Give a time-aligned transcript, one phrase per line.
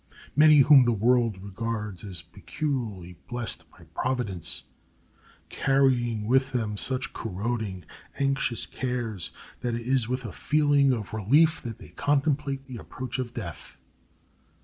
[0.35, 4.63] Many whom the world regards as peculiarly blessed by Providence
[5.49, 7.85] carry with them such corroding,
[8.17, 9.29] anxious cares
[9.59, 13.77] that it is with a feeling of relief that they contemplate the approach of death.